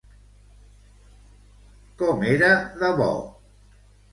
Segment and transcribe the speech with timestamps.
[1.99, 2.51] Com era
[2.81, 3.11] de bo?